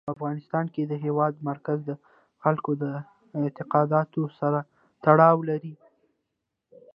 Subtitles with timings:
[0.07, 1.91] په افغانستان کې د هېواد مرکز د
[2.43, 2.85] خلکو د
[3.39, 4.59] اعتقاداتو سره
[5.03, 5.73] تړاو لري.